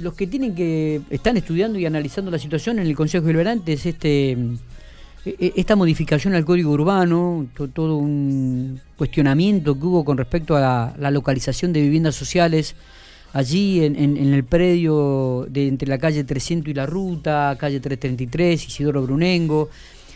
[0.00, 3.86] los que tienen que están estudiando y analizando la situación en el Consejo Deliberante es
[3.86, 10.56] este e, e, esta modificación al código urbano, todo un cuestionamiento que hubo con respecto
[10.56, 12.74] a la, localización de viviendas sociales
[13.32, 18.66] allí en, en, el predio de entre la calle 300 y la ruta, calle 333,
[18.68, 19.68] Isidoro Brunengo.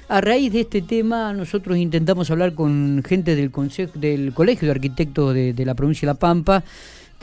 [0.09, 4.73] A raíz de este tema, nosotros intentamos hablar con gente del, consejo, del Colegio de
[4.73, 6.63] Arquitectos de, la provincia de La Pampa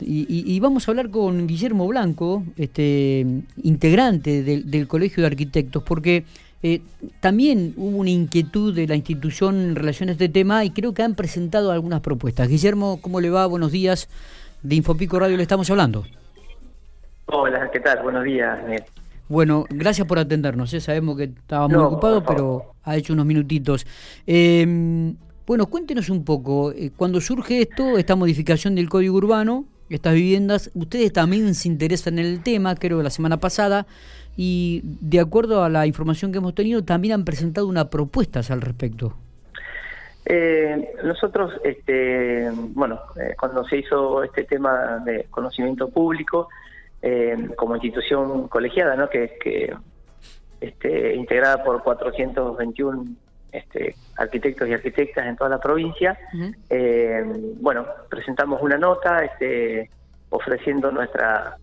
[0.00, 3.26] y, vamos a hablar con Guillermo Blanco, este
[3.62, 6.24] integrante del, Colegio de Arquitectos, porque
[6.62, 6.82] eh,
[7.20, 11.02] también hubo una inquietud de la institución en relación a este tema y creo que
[11.02, 12.48] han presentado algunas propuestas.
[12.48, 13.46] Guillermo, ¿cómo le va?
[13.46, 14.08] Buenos días.
[14.62, 16.04] De Infopico Radio le estamos hablando.
[17.26, 18.02] Hola, ¿qué tal?
[18.02, 18.58] Buenos días.
[19.28, 20.74] Bueno, gracias por atendernos.
[20.74, 20.80] ¿eh?
[20.80, 23.86] Sabemos que estaba muy ocupado, pero ha hecho unos minutitos.
[24.26, 25.14] Em,
[25.46, 30.70] bueno, cuéntenos un poco, eh, cuando surge esto, esta modificación del Código Urbano, estas viviendas,
[30.74, 33.86] ustedes también se interesan en el tema, creo que la semana pasada,
[34.36, 38.60] y de acuerdo a la información que hemos tenido, también han presentado una propuestas al
[38.60, 39.14] respecto.
[40.24, 46.48] Eh, nosotros, este, bueno, eh, cuando se hizo este tema de conocimiento público,
[47.02, 49.08] eh, como institución colegiada, ¿no?
[49.08, 49.74] que, que
[50.60, 53.04] este, integrada por 421
[53.52, 56.18] este, arquitectos y arquitectas en toda la provincia.
[56.68, 57.22] Eh,
[57.60, 59.90] bueno, presentamos una nota este,
[60.30, 61.56] ofreciendo nuestra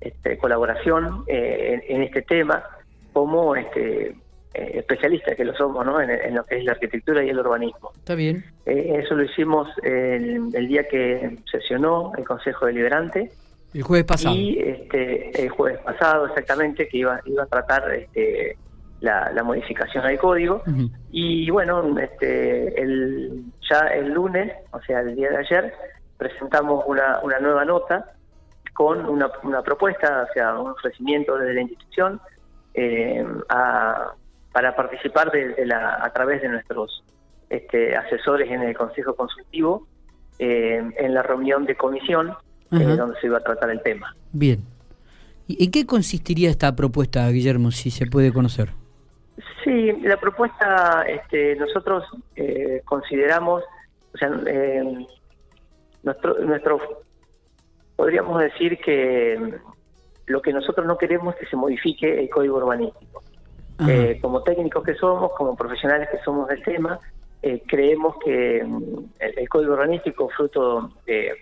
[0.00, 2.64] este, colaboración eh, en, este tema
[3.12, 4.16] como este,
[4.52, 6.00] especialistas que lo somos ¿no?
[6.00, 7.92] en, lo que es la arquitectura y el urbanismo.
[7.96, 8.44] Está bien.
[8.66, 13.30] eso lo hicimos el, el, día que sesionó el Consejo Deliberante.
[13.72, 14.34] El jueves pasado.
[14.36, 18.56] Y este, el jueves pasado, exactamente, que iba, iba a tratar este,
[19.04, 20.62] la, modificación al código.
[21.10, 25.74] Y bueno, este, el, ya el lunes, o sea, el día de ayer,
[26.16, 28.12] presentamos una, una nueva nota
[28.72, 32.20] con una, una propuesta, o sea, un ofrecimiento desde la institución
[32.74, 33.24] eh,
[34.52, 37.04] para participar de, la, a través de nuestros
[37.50, 39.86] este, asesores en el Consejo Consultivo
[40.38, 42.34] eh, en la reunión de comisión
[42.72, 44.16] eh, donde se iba a tratar el tema.
[44.32, 44.64] Bien.
[45.46, 48.70] ¿Y en qué consistiría esta propuesta, Guillermo, si se puede conocer?
[49.64, 52.04] Sí, la propuesta, este, nosotros
[52.36, 53.64] eh, consideramos,
[54.12, 55.06] o sea, eh,
[56.02, 56.80] nuestro, nuestro,
[57.96, 59.58] podríamos decir que
[60.26, 63.22] lo que nosotros no queremos es que se modifique el código urbanístico.
[64.20, 67.00] como técnicos que somos, como profesionales que somos del tema,
[67.66, 71.32] creemos que mm, el, código urbanístico, fruto de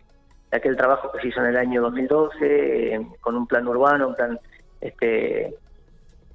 [0.53, 4.15] aquel trabajo que se hizo en el año 2012 eh, con un plan urbano, un
[4.15, 4.39] plan
[4.81, 5.55] este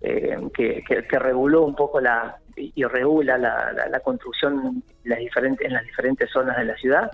[0.01, 5.65] eh, que, que, reguló un poco la y regula la, la, construcción en las diferentes
[5.65, 7.11] en las diferentes zonas de la ciudad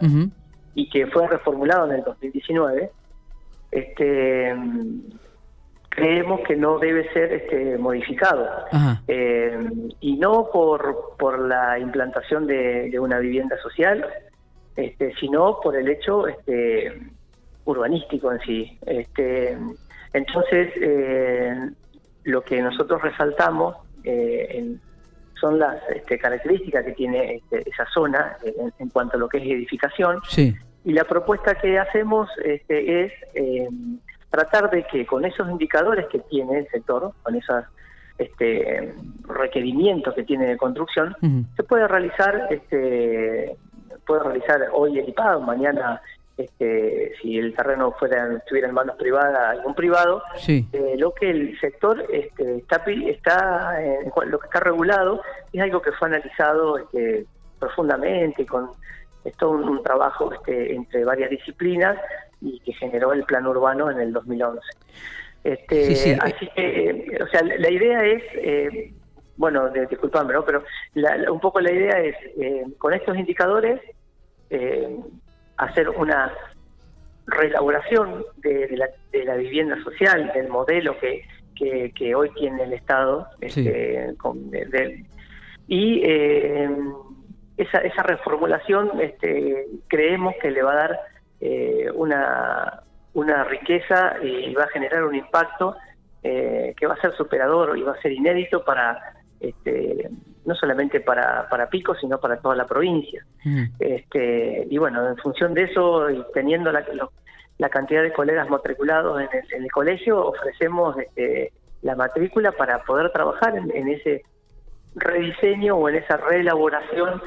[0.73, 2.91] y que fue reformulado en el 2019
[3.71, 4.55] este
[5.89, 8.65] creemos que no debe ser este modificado.
[9.07, 9.59] Eh,
[9.99, 14.05] y no por por la implantación de, de una vivienda social
[14.75, 16.91] este, sino por el hecho este,
[17.65, 18.77] urbanístico en sí.
[18.85, 19.57] Este,
[20.13, 21.69] entonces, eh,
[22.23, 24.77] lo que nosotros resaltamos eh,
[25.39, 28.37] son las este, características que tiene este, esa zona
[28.79, 30.21] en, cuanto a lo que es edificación.
[30.85, 33.67] Y la propuesta que hacemos este, es eh,
[34.29, 37.63] tratar de que con esos indicadores que tiene el sector, con esos
[38.17, 38.93] este,
[39.27, 41.15] requerimientos que tiene de construcción,
[41.55, 43.55] se puede realizar este,
[44.05, 46.01] puede realizar hoy equipado, mañana
[46.37, 51.59] este, si el terreno fuera estuviera en manos privadas, algún privado, eh, lo que el
[51.59, 53.79] sector este, está, está
[54.25, 55.21] lo que está regulado
[55.51, 57.25] es algo que fue analizado este,
[57.59, 58.71] profundamente con
[59.23, 61.97] esto un, un, trabajo este, entre varias disciplinas
[62.41, 64.59] y que generó el plan urbano en el 2011.
[65.43, 68.93] Este, Así que, o sea, la, idea es eh,
[69.35, 70.45] bueno, de, disculpame, ¿no?
[70.45, 70.63] Pero
[71.31, 73.81] un poco la idea es, eh, con estos indicadores,
[74.49, 74.99] eh,
[75.57, 76.31] hacer una
[77.25, 78.77] reelaboración de,
[79.25, 81.23] la, vivienda social, del modelo que,
[81.93, 84.13] que, hoy tiene el Estado, este,
[85.67, 86.69] y eh,
[87.55, 90.99] esa, esa reformulación este, creemos que le va a dar
[91.95, 92.83] una,
[93.13, 95.75] una riqueza y va a generar un impacto
[96.21, 98.97] que va a ser superador y va a ser inédito para
[99.41, 100.09] este,
[100.45, 103.25] no solamente para, para Pico, sino para toda la provincia.
[103.43, 103.63] Mm.
[103.79, 106.85] Este, y bueno, en función de eso y teniendo la,
[107.57, 113.55] la cantidad de colegas matriculados en el, colegio, ofrecemos este, la matrícula para poder trabajar
[113.55, 114.23] en, ese
[114.95, 117.21] rediseño o en esa reelaboración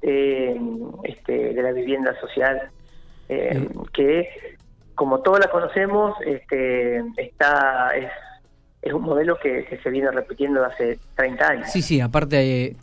[0.00, 0.60] de,
[1.04, 2.70] este, de la vivienda social,
[3.28, 4.56] eh, que
[4.94, 8.10] como todos la conocemos, este, está es,
[8.84, 11.72] es un modelo que, se viene repitiendo hace 30 años.
[11.72, 12.76] Sí, sí, aparte, eh,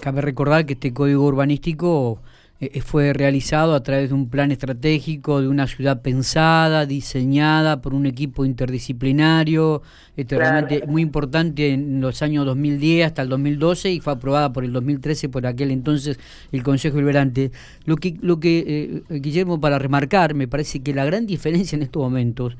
[0.00, 2.18] cabe recordar que este código urbanístico
[2.60, 7.92] eh, fue realizado a través de un plan estratégico de una ciudad pensada, diseñada por
[7.92, 9.82] un equipo interdisciplinario,
[10.16, 14.64] este, realmente muy importante en los años 2010 hasta el 2012 y fue aprobada por
[14.64, 16.18] el 2013 por aquel entonces
[16.52, 17.50] el Consejo Deliberante.
[17.84, 21.82] Lo que, lo que eh, Guillermo, para remarcar, me parece que la gran diferencia en
[21.82, 22.56] estos momentos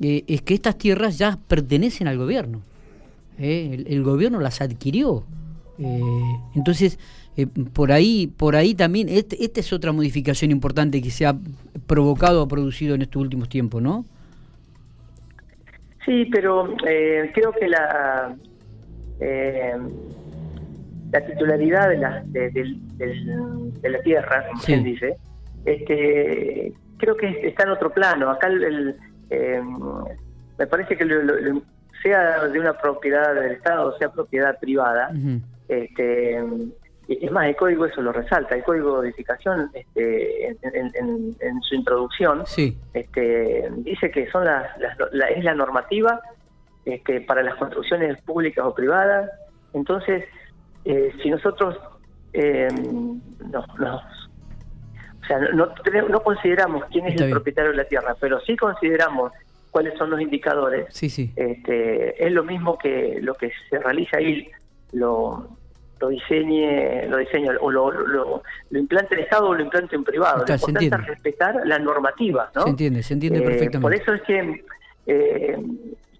[0.00, 2.62] eh, es que estas tierras ya pertenecen al gobierno.
[3.38, 5.24] El, el, gobierno las adquirió.
[6.56, 6.98] entonces,
[7.38, 11.36] eh, por ahí por ahí también este, esta es otra modificación importante que se ha
[11.86, 14.04] provocado o producido en estos últimos tiempos no
[16.04, 18.34] sí pero eh, creo que la
[19.20, 19.76] eh,
[21.12, 25.16] la titularidad de la de, la tierra como quien dice
[25.64, 28.96] este creo que está en otro plano acá el,
[29.30, 31.04] me parece que
[32.02, 35.10] sea de una propiedad del Estado, sea propiedad privada,
[35.68, 36.42] este,
[37.08, 42.44] es más, el código eso lo resalta, el código de edificación este, en, su introducción
[42.92, 44.68] este, dice que son las,
[45.12, 46.20] la, es la normativa
[46.84, 49.30] este, para las construcciones públicas o privadas.
[49.72, 50.24] Entonces,
[50.84, 51.78] eh, si nosotros
[52.34, 54.27] eh, no, o
[55.28, 55.72] sea, no,
[56.08, 59.32] no, consideramos quién es el propietario de la tierra, pero sí consideramos
[59.70, 61.32] cuáles son los indicadores, sí, sí.
[61.36, 64.50] Este, es lo mismo que lo que se realiza ahí,
[64.92, 65.58] lo
[66.00, 70.44] lo diseñe, lo diseño o lo, lo, implante el Estado o lo implante en privado.
[70.46, 72.62] lo importante es respetar la normativa, ¿no?
[72.62, 73.80] Se entiende, se entiende eh, perfectamente.
[73.80, 74.64] Por eso es que,
[75.06, 75.58] eh,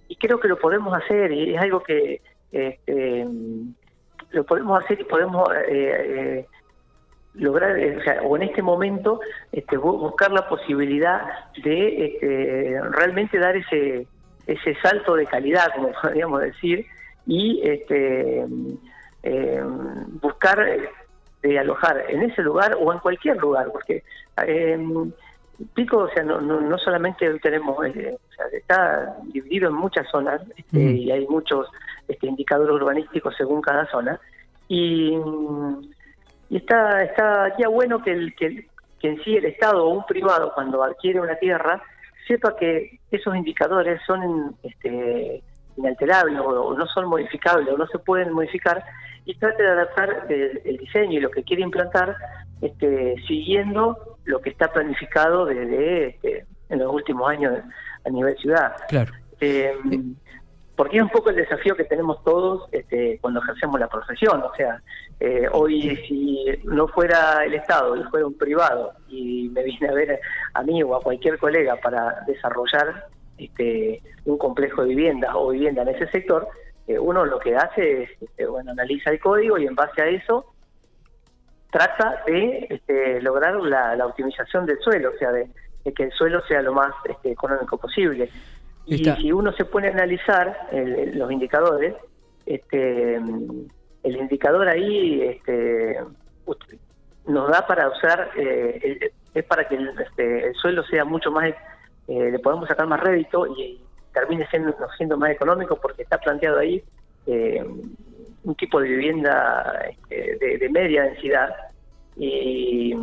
[0.09, 2.21] y creo que lo podemos hacer, y es algo que
[2.51, 3.25] este,
[4.31, 6.47] lo podemos hacer y podemos eh,
[7.35, 9.21] lograr, o, sea, o en este momento
[9.53, 11.23] este, buscar la posibilidad
[11.63, 14.07] de este, realmente dar ese
[14.47, 16.87] ese salto de calidad, como podríamos decir,
[17.27, 18.47] y este
[19.23, 19.63] eh,
[20.21, 20.67] buscar
[21.43, 24.03] de alojar en ese lugar o en cualquier lugar, porque
[24.47, 24.79] eh,
[25.75, 30.09] Pico, o sea, no, no, solamente hoy tenemos, eh, o sea, está dividido en muchas
[30.09, 31.67] zonas este, y hay muchos
[32.07, 34.21] este, indicadores urbanísticos según cada zona
[34.69, 35.19] y,
[36.51, 38.67] y está está ya bueno que, el, que,
[38.99, 41.83] que en sí el Estado o un privado cuando adquiere una tierra
[42.27, 45.43] sepa que esos indicadores son este,
[45.77, 48.85] inalterables o, no son modificables o no se pueden modificar
[49.25, 52.17] y trate de adaptar el, diseño y lo que quiere implantar
[52.61, 57.59] este, siguiendo lo que está planificado desde este, en los últimos años
[58.05, 58.77] a nivel ciudad.
[58.89, 59.13] Claro.
[59.41, 59.75] Eh,
[60.79, 64.41] porque es un poco el desafío que tenemos todos este, cuando ejercemos la profesión.
[64.45, 64.81] O sea,
[65.19, 69.93] eh, hoy si no fuera el Estado y fuera un privado y me viene a
[69.93, 70.21] ver
[70.55, 73.09] a mí o a cualquier colega para desarrollar
[73.39, 76.47] este, un complejo de vivienda o vivienda en ese sector,
[76.87, 80.55] uno lo que hace es, este, bueno, analiza el código y en base a eso
[81.73, 85.51] trata de este, lograr la, optimización del suelo, o sea, de,
[85.93, 88.31] que el suelo sea lo más este, económico posible.
[88.89, 90.69] Y si uno se pone a analizar
[91.15, 91.95] los indicadores,
[92.47, 95.99] este, el indicador ahí este,
[97.27, 101.51] nos da para usar, eh, es para que el, este, el suelo sea mucho más,
[102.09, 103.81] eh, le podemos sacar más rédito y,
[104.13, 106.83] termine siendo, siendo más económico porque está planteado ahí
[107.27, 107.65] eh,
[108.43, 111.55] un tipo de vivienda este, de, media densidad.
[112.17, 112.97] Y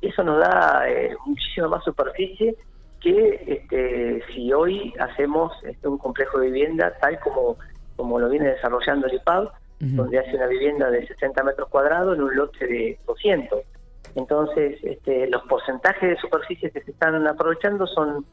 [0.00, 2.54] eso nos da eh, muchísima más superficie
[3.00, 7.56] que este, si hoy hacemos este, un complejo de vivienda tal como,
[7.96, 9.50] como lo viene desarrollando el IPAB,
[9.80, 13.60] donde hace una vivienda de 60 metros cuadrados en un lote de 200.
[14.16, 18.26] Entonces, este, los porcentajes de superficie que se están aprovechando son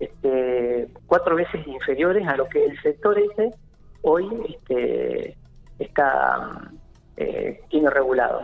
[0.00, 3.50] este, cuatro veces inferiores a lo que el sector ese
[4.02, 5.36] hoy este,
[5.78, 6.70] está
[7.16, 8.42] eh, tiene regulado.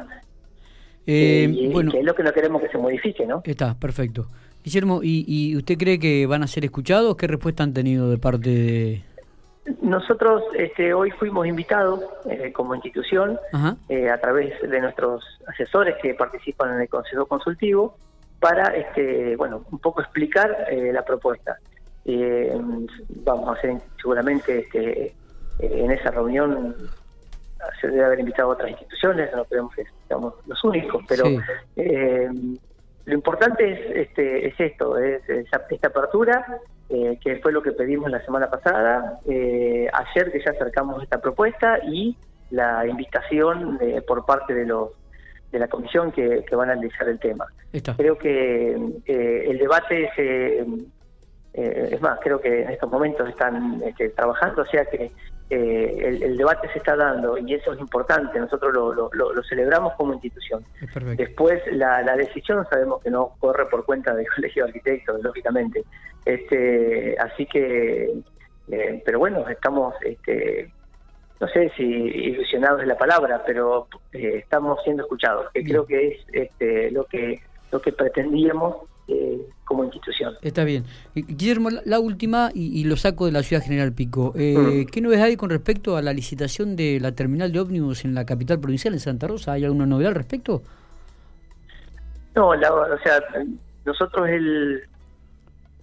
[1.07, 3.43] Eh, eh, bueno, que es lo que no queremos que se modifique, ¿no?
[3.45, 4.29] Está, perfecto.
[4.65, 7.17] Guillermo, ¿y, usted cree que van a ser escuchados?
[7.17, 9.05] ¿Qué respuesta han tenido de parte de...?
[9.81, 12.01] Nosotros este, hoy fuimos invitados
[12.53, 17.97] como institución a través de nuestros asesores que participan en el Consejo Consultivo
[18.41, 21.57] para, este, bueno, un poco explicar eh, la propuesta.
[22.05, 22.55] Eh,
[23.25, 25.15] vamos a hacer seguramente este,
[25.61, 26.77] en esa reunión
[27.81, 31.25] se debe haber invitado a otras instituciones, no creemos que seamos los únicos, pero
[31.77, 32.29] eh,
[33.05, 38.25] lo importante es este es esto, es, esta apertura, que fue lo que pedimos la
[38.25, 42.17] semana pasada, ayer que ya acercamos esta propuesta y
[42.51, 44.91] la invitación por parte de los
[45.55, 47.47] de la comisión que, van a analizar el tema.
[47.97, 48.73] Creo que
[49.07, 50.67] eh, el debate se,
[51.55, 55.13] es más, creo que en estos momentos están este, trabajando, o sea que
[55.51, 60.65] el, debate se está dando y eso es importante, nosotros lo, celebramos como institución.
[61.17, 65.85] Después la, decisión sabemos que no corre por cuenta del Colegio de Arquitectos, lógicamente.
[66.25, 68.11] Este, así que,
[69.05, 70.73] pero bueno, estamos este,
[71.41, 76.09] no sé si ilusionados es la palabra, pero eh, estamos siendo escuchados, que creo que
[76.09, 78.77] es este, lo que lo que pretendíamos
[79.09, 80.35] eh, como institución.
[80.43, 80.85] Está bien.
[81.15, 84.33] Guillermo, la última, y, lo saco de la ciudad General Pico.
[84.37, 84.91] Eh, mm.
[84.91, 88.25] ¿Qué novedad hay con respecto a la licitación de la terminal de ómnibus en la
[88.25, 89.53] capital provincial, en Santa Rosa?
[89.53, 90.63] ¿Hay alguna novedad al respecto?
[92.35, 93.23] No, o sea,
[93.85, 94.83] nosotros el,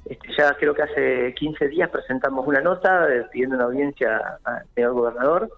[0.05, 4.65] este, ya creo que hace 15 días presentamos una nota eh, pidiendo una audiencia al
[4.75, 5.49] señor gobernador,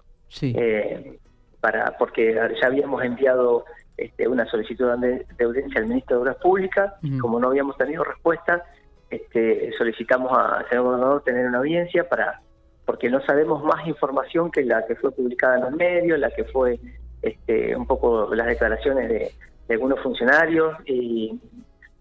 [0.42, 1.18] eh,
[1.60, 3.64] para porque ya habíamos enviado
[3.96, 8.64] este, una solicitud de, audiencia al ministro de Obras Públicas, como no habíamos tenido respuesta,
[9.10, 12.40] este, solicitamos al señor gobernador tener una audiencia para
[12.84, 16.44] porque no sabemos más información que la que fue publicada en los medios, la que
[16.44, 16.78] fue
[17.22, 19.32] este, un poco las declaraciones de,
[19.68, 21.40] de algunos funcionarios y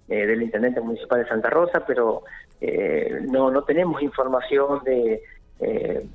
[0.09, 2.23] eh, del intendente municipal de Santa Rosa, pero
[2.59, 5.21] eh, no, no tenemos información de,
[5.59, 6.05] eh,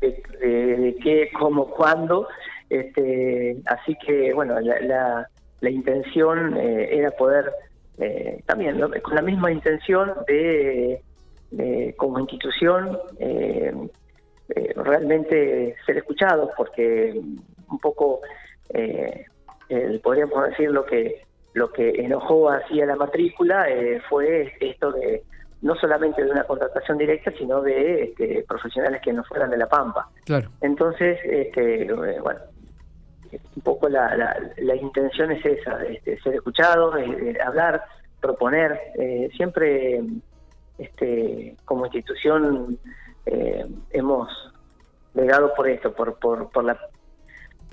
[0.00, 2.28] de, qué, cómo, cuándo.
[2.68, 5.28] Este, así que, bueno, la,
[5.60, 7.52] la, intención era poder,
[8.46, 11.00] también con la misma intención de,
[11.96, 12.98] como institución,
[14.76, 17.20] realmente ser escuchados, porque
[17.68, 18.20] un poco
[20.02, 25.24] podríamos decir lo que lo que enojó así a la matrícula eh, fue esto de
[25.62, 29.66] no solamente de una contratación directa, sino de este, profesionales que no fueran de la
[29.66, 30.06] Pampa.
[30.26, 30.50] Claro.
[30.60, 32.40] Entonces, este, eh, bueno,
[33.56, 36.94] un poco la, la, intención es esa, este, ser escuchados,
[37.44, 37.82] hablar,
[38.20, 38.78] proponer.
[38.98, 40.02] Eh, siempre,
[40.78, 42.78] este, como institución,
[43.90, 44.28] hemos
[45.14, 46.78] legado por esto, por, por, por la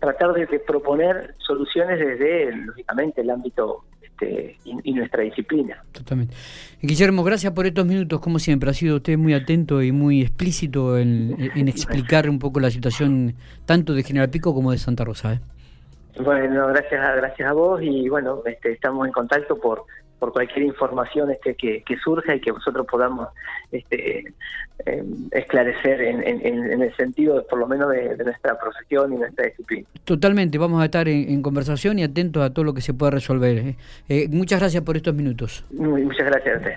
[0.03, 3.85] tratar de, proponer soluciones desde, lógicamente, el ámbito
[4.23, 5.83] este, y, nuestra disciplina.
[5.91, 6.35] Totalmente.
[6.81, 8.69] Guillermo, gracias por estos minutos, como siempre.
[8.69, 11.35] Ha sido usted muy atento y muy explícito en,
[11.67, 15.33] explicar un poco la situación tanto de General Pico como de Santa Rosa.
[15.33, 15.39] ¿eh?
[16.21, 19.85] Bueno, gracias a, gracias a vos y bueno, este, estamos en contacto por
[20.23, 23.27] por cualquier información este, que, surja y que nosotros podamos
[23.73, 24.23] este,
[24.85, 29.85] em, esclarecer en, el sentido, por lo menos, de, nuestra profesión y nuestra disciplina.
[30.05, 33.57] Totalmente, vamos a estar en, conversación y atentos a todo lo que se pueda resolver.
[33.57, 33.75] ¿eh?
[34.07, 35.65] Eh, muchas gracias por estos minutos.
[35.71, 36.75] muchas gracias a usted.